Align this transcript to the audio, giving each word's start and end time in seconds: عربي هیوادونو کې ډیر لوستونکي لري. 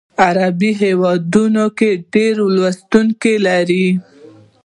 عربي 0.25 0.71
هیوادونو 0.83 1.65
کې 1.77 1.89
ډیر 2.13 2.35
لوستونکي 2.55 3.35
لري. 3.47 3.87